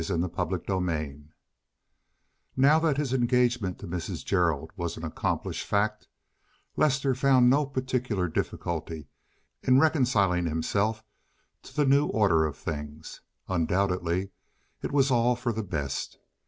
[0.03, 1.27] CHAPTER LVIII
[2.57, 4.25] Now that his engagement to Mrs.
[4.25, 6.07] Gerald was an accomplished, fact,
[6.75, 9.09] Lester found no particular difficulty
[9.61, 11.03] in reconciling himself
[11.61, 14.31] to the new order of things; undoubtedly
[14.81, 16.17] it was all for the best.